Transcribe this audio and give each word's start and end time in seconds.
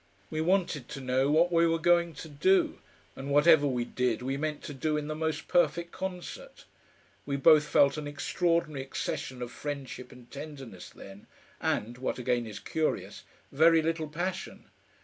We 0.31 0.41
wanted 0.41 0.89
to 0.89 0.99
know 0.99 1.29
what 1.29 1.51
we 1.51 1.67
were 1.67 1.77
going 1.77 2.13
to 2.15 2.27
do, 2.27 2.79
and 3.15 3.29
whatever 3.29 3.67
we 3.67 3.85
did 3.85 4.23
we 4.23 4.35
meant 4.35 4.63
to 4.63 4.73
do 4.73 4.97
in 4.97 5.05
the 5.07 5.13
most 5.13 5.47
perfect 5.47 5.91
concert. 5.91 6.65
We 7.23 7.35
both 7.35 7.65
felt 7.65 7.97
an 7.97 8.07
extraordinary 8.07 8.81
accession 8.81 9.43
of 9.43 9.51
friendship 9.51 10.11
and 10.11 10.31
tenderness 10.31 10.89
then, 10.89 11.27
and, 11.61 11.99
what 11.99 12.17
again 12.17 12.47
is 12.47 12.57
curious, 12.59 13.25
very 13.51 13.83
little 13.83 14.07
passion. 14.09 14.69